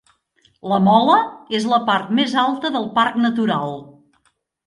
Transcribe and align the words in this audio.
La 0.69 0.77
Mola 0.85 1.17
és 1.59 1.67
la 1.73 1.79
part 1.89 2.09
més 2.21 2.33
alta 2.45 2.71
del 2.77 2.89
Parc 2.95 3.19
Natural. 3.27 3.77